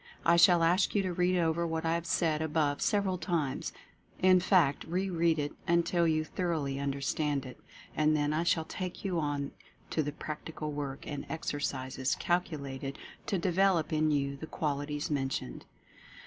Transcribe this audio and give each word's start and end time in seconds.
I 0.25 0.35
shall 0.35 0.63
ask 0.63 0.95
you 0.95 1.03
to 1.03 1.13
read 1.13 1.37
over 1.37 1.67
what 1.67 1.85
I 1.85 1.93
have 1.93 2.07
said 2.07 2.41
above 2.41 2.81
several 2.81 3.19
times— 3.19 3.71
in 4.29 4.39
fact 4.39 4.83
re 4.85 5.11
read 5.11 5.37
it 5.37 5.51
until 5.67 6.07
you 6.07 6.23
thor 6.25 6.53
oughly 6.55 6.81
understand.it. 6.81 7.59
And 7.95 8.17
then 8.17 8.33
I 8.33 8.41
shall 8.41 8.65
take 8.65 9.05
you 9.05 9.19
on 9.19 9.51
to 9.91 10.01
the 10.01 10.11
practical 10.11 10.71
work 10.71 11.05
and 11.05 11.23
exercises 11.29 12.15
calculated 12.15 12.97
to 13.27 13.37
de 13.37 13.49
180 13.49 13.59
Mental 13.59 13.59
Fascination 13.59 13.59
velop 13.61 13.97
in 13.99 14.11
you 14.31 14.37
the 14.37 14.47
qualities 14.47 15.11
mentioned. 15.11 15.65